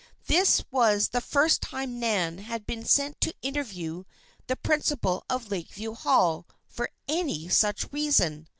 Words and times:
This 0.25 0.63
was 0.71 1.09
the 1.09 1.21
first 1.21 1.61
time 1.61 1.99
Nan 1.99 2.39
had 2.39 2.65
been 2.65 2.83
sent 2.85 3.21
to 3.21 3.35
interview 3.43 4.05
the 4.47 4.55
principal 4.55 5.23
of 5.29 5.51
Lakeview 5.51 5.93
Hall 5.93 6.47
for 6.67 6.89
any 7.07 7.47
such 7.49 7.93
reason. 7.93 8.47